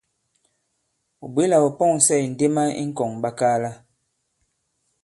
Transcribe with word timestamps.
Ɔ̀ 1.23 1.29
bwě 1.33 1.43
la 1.51 1.57
ɔ̃ 1.65 1.73
pɔ̀ŋsɛ 1.77 2.15
indema 2.25 2.63
ì 2.81 2.83
ŋ̀kɔ̀ŋɓakaala. 2.89 3.71